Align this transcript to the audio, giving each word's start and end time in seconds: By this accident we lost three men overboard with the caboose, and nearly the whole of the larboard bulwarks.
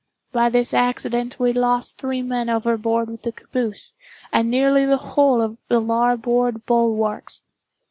By 0.31 0.49
this 0.49 0.73
accident 0.73 1.39
we 1.39 1.53
lost 1.53 1.99
three 1.99 2.23
men 2.23 2.49
overboard 2.49 3.07
with 3.07 3.21
the 3.21 3.31
caboose, 3.31 3.93
and 4.33 4.49
nearly 4.49 4.83
the 4.83 4.97
whole 4.97 5.43
of 5.43 5.57
the 5.69 5.79
larboard 5.79 6.65
bulwarks. 6.65 7.43